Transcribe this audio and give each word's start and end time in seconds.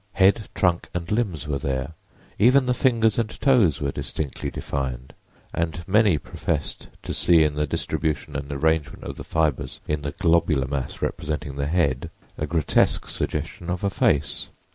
Head, 0.13 0.49
trunk 0.55 0.89
and 0.95 1.11
limbs 1.11 1.47
were 1.47 1.59
there; 1.59 1.93
even 2.39 2.65
the 2.65 2.73
fingers 2.73 3.19
and 3.19 3.29
toes 3.39 3.79
were 3.79 3.91
distinctly 3.91 4.49
defined; 4.49 5.13
and 5.53 5.87
many 5.87 6.17
professed 6.17 6.87
to 7.03 7.13
see 7.13 7.43
in 7.43 7.53
the 7.53 7.67
distribution 7.67 8.35
and 8.35 8.51
arrangement 8.51 9.03
of 9.03 9.17
the 9.17 9.23
fibers 9.23 9.79
in 9.87 10.01
the 10.01 10.13
globular 10.13 10.67
mass 10.67 11.03
representing 11.03 11.55
the 11.55 11.67
head 11.67 12.09
a 12.35 12.47
grotesque 12.47 13.07
suggestion 13.09 13.69
of 13.69 13.83
a 13.83 13.91
face. 13.91 14.49